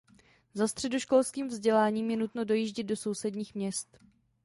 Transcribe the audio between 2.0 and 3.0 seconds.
je nutno dojíždět do